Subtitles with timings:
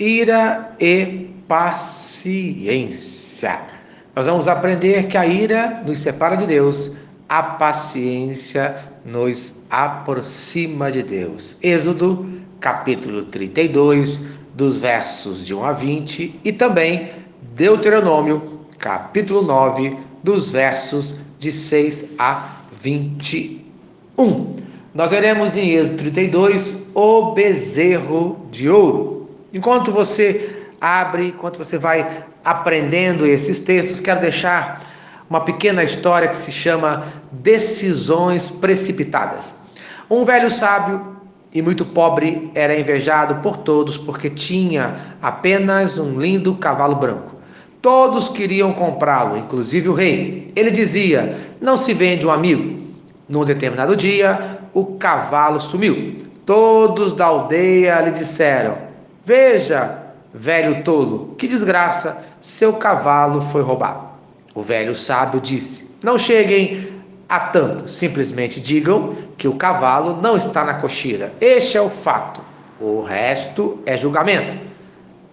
[0.00, 2.90] ira e paciência.
[4.16, 6.90] Nós vamos aprender que a ira nos separa de Deus,
[7.28, 11.54] a paciência nos aproxima de Deus.
[11.62, 12.26] Êxodo,
[12.58, 14.22] capítulo 32,
[14.54, 17.10] dos versos de 1 a 20, e também
[17.54, 24.56] Deuteronômio, capítulo 9, dos versos de 6 a 21.
[24.94, 29.19] Nós veremos em Êxodo 32 o bezerro de ouro.
[29.52, 32.06] Enquanto você abre, enquanto você vai
[32.44, 34.80] aprendendo esses textos, quero deixar
[35.28, 39.54] uma pequena história que se chama Decisões Precipitadas.
[40.08, 41.16] Um velho sábio
[41.52, 47.36] e muito pobre era invejado por todos porque tinha apenas um lindo cavalo branco.
[47.82, 50.52] Todos queriam comprá-lo, inclusive o rei.
[50.54, 52.80] Ele dizia: Não se vende um amigo.
[53.28, 56.16] Num determinado dia, o cavalo sumiu.
[56.44, 58.89] Todos da aldeia lhe disseram:
[59.24, 59.98] Veja,
[60.32, 64.08] velho tolo, que desgraça, seu cavalo foi roubado.
[64.54, 70.64] O velho sábio disse: Não cheguem a tanto, simplesmente digam que o cavalo não está
[70.64, 71.32] na cocheira.
[71.40, 72.40] Este é o fato.
[72.80, 74.58] O resto é julgamento.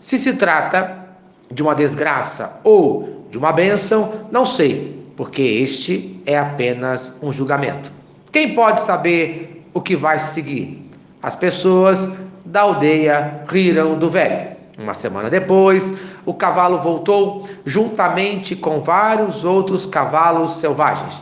[0.00, 1.06] Se se trata
[1.50, 7.92] de uma desgraça ou de uma bênção, não sei, porque este é apenas um julgamento.
[8.30, 10.88] Quem pode saber o que vai seguir?
[11.22, 12.08] As pessoas
[12.52, 14.52] da aldeia riram do velho.
[14.78, 15.94] Uma semana depois,
[16.26, 21.14] o cavalo voltou juntamente com vários outros cavalos selvagens.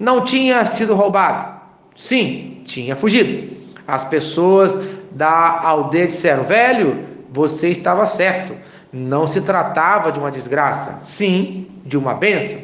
[0.00, 1.60] Não tinha sido roubado.
[1.94, 3.54] Sim, tinha fugido.
[3.86, 8.54] As pessoas da aldeia disseram: Velho, você estava certo.
[8.90, 12.58] Não se tratava de uma desgraça, sim, de uma bênção.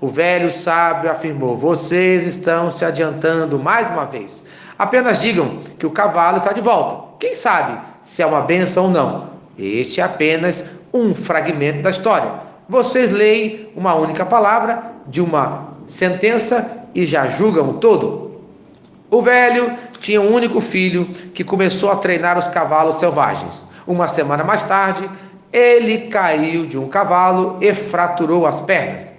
[0.00, 4.42] O velho sábio afirmou: Vocês estão se adiantando mais uma vez.
[4.78, 7.05] Apenas digam que o cavalo está de volta.
[7.18, 9.30] Quem sabe se é uma bênção ou não?
[9.58, 12.30] Este é apenas um fragmento da história.
[12.68, 18.40] Vocês leem uma única palavra de uma sentença e já julgam o todo.
[19.10, 23.64] O velho tinha um único filho que começou a treinar os cavalos selvagens.
[23.86, 25.08] Uma semana mais tarde,
[25.52, 29.12] ele caiu de um cavalo e fraturou as pernas.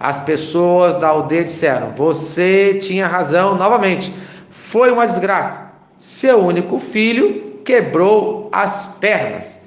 [0.00, 4.12] As pessoas da aldeia disseram: Você tinha razão novamente.
[4.50, 5.72] Foi uma desgraça.
[5.98, 9.60] Seu único filho quebrou as pernas.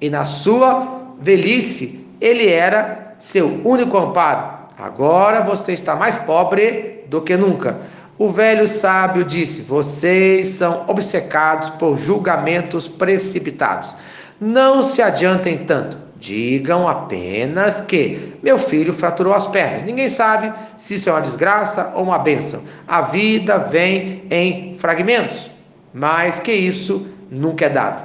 [0.00, 4.62] E na sua velhice, ele era seu único amparo.
[4.78, 7.80] Agora você está mais pobre do que nunca.
[8.18, 13.94] O velho sábio disse: Vocês são obcecados por julgamentos precipitados.
[14.40, 15.96] Não se adiantem tanto.
[16.18, 19.82] Digam apenas que meu filho fraturou as pernas.
[19.82, 22.62] Ninguém sabe se isso é uma desgraça ou uma bênção.
[22.86, 25.50] A vida vem em fragmentos,
[25.92, 28.02] mas que isso nunca é dado.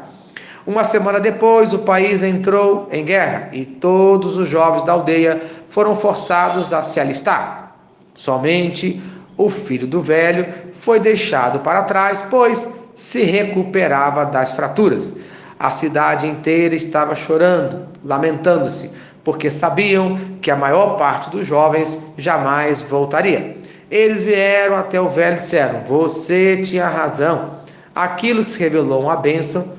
[0.66, 5.96] Uma semana depois, o país entrou em guerra e todos os jovens da aldeia foram
[5.96, 7.76] forçados a se alistar.
[8.16, 9.02] Somente
[9.38, 15.16] o filho do velho foi deixado para trás, pois se recuperava das fraturas.
[15.60, 18.92] A cidade inteira estava chorando, lamentando-se,
[19.24, 23.58] porque sabiam que a maior parte dos jovens jamais voltaria.
[23.90, 27.57] Eles vieram até o velho e disseram: Você tinha razão.
[27.98, 29.76] Aquilo que se revelou uma bênção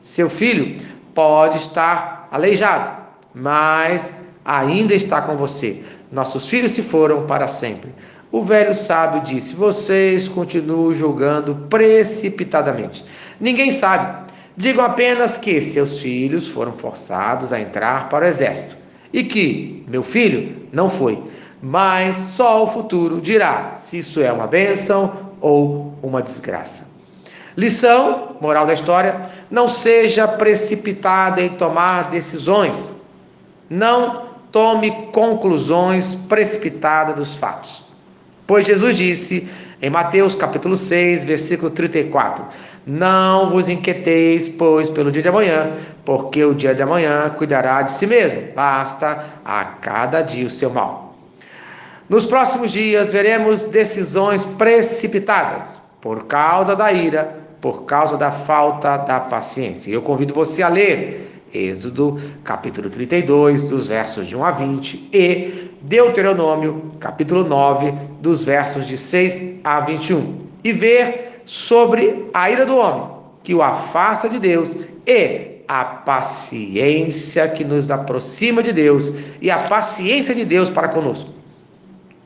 [0.00, 0.76] seu filho
[1.12, 3.02] pode estar aleijado,
[3.34, 4.14] mas
[4.44, 5.82] ainda está com você.
[6.12, 7.92] Nossos filhos se foram para sempre.
[8.30, 13.04] O velho sábio disse: Vocês continuam julgando precipitadamente.
[13.40, 14.32] Ninguém sabe.
[14.56, 18.76] Digam apenas que seus filhos foram forçados a entrar para o exército
[19.12, 21.20] e que meu filho não foi.
[21.60, 26.87] Mas só o futuro dirá se isso é uma bênção ou uma desgraça.
[27.58, 32.88] Lição, moral da história: não seja precipitado em tomar decisões.
[33.68, 37.82] Não tome conclusões precipitadas dos fatos.
[38.46, 39.50] Pois Jesus disse
[39.82, 42.44] em Mateus capítulo 6, versículo 34:
[42.86, 45.72] Não vos inquieteis, pois, pelo dia de amanhã,
[46.04, 48.52] porque o dia de amanhã cuidará de si mesmo.
[48.54, 51.16] Basta a cada dia o seu mal.
[52.08, 59.20] Nos próximos dias veremos decisões precipitadas por causa da ira por causa da falta da
[59.20, 59.90] paciência.
[59.90, 65.70] Eu convido você a ler Êxodo, capítulo 32, dos versos de 1 a 20, e
[65.80, 72.76] Deuteronômio, capítulo 9, dos versos de 6 a 21, e ver sobre a ira do
[72.76, 73.08] homem,
[73.42, 74.76] que o afasta de Deus,
[75.06, 81.30] e a paciência que nos aproxima de Deus, e a paciência de Deus para conosco.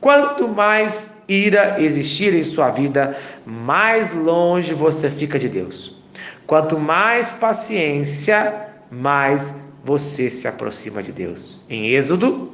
[0.01, 5.97] Quanto mais ira existir em sua vida, mais longe você fica de Deus.
[6.45, 11.59] Quanto mais paciência mais você se aproxima de Deus.
[11.69, 12.51] Em Êxodo,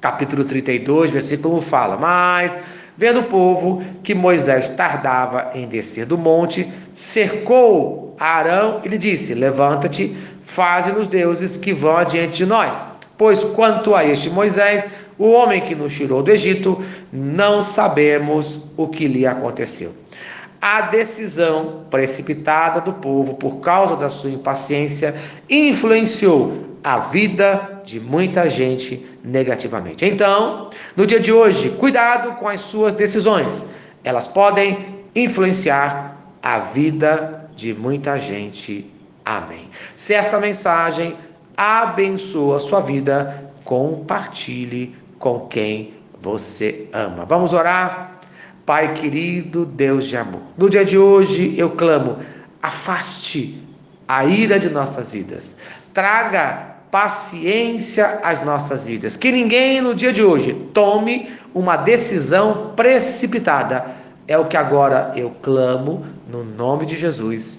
[0.00, 2.58] capítulo 32, versículo 1 fala: Mas,
[2.96, 9.34] vendo o povo que Moisés tardava em descer do monte, cercou Arão e lhe disse:
[9.34, 12.93] Levanta-te, faze-nos deuses que vão adiante de nós.
[13.16, 14.88] Pois quanto a este Moisés,
[15.18, 16.82] o homem que nos tirou do Egito,
[17.12, 19.92] não sabemos o que lhe aconteceu.
[20.60, 25.14] A decisão precipitada do povo por causa da sua impaciência
[25.48, 30.04] influenciou a vida de muita gente negativamente.
[30.04, 33.66] Então, no dia de hoje, cuidado com as suas decisões.
[34.02, 38.90] Elas podem influenciar a vida de muita gente.
[39.24, 39.70] Amém.
[39.94, 41.16] Se esta mensagem
[41.56, 47.24] abençoa a sua vida, compartilhe com quem você ama.
[47.24, 48.20] Vamos orar?
[48.66, 52.16] Pai querido, Deus de amor, no dia de hoje eu clamo,
[52.62, 53.62] afaste
[54.08, 55.56] a ira de nossas vidas,
[55.92, 63.84] traga paciência às nossas vidas, que ninguém no dia de hoje tome uma decisão precipitada.
[64.28, 67.58] É o que agora eu clamo no nome de Jesus.